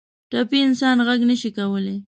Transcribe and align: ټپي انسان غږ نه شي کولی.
ټپي 0.29 0.59
انسان 0.67 0.97
غږ 1.07 1.19
نه 1.29 1.35
شي 1.41 1.49
کولی. 1.57 1.95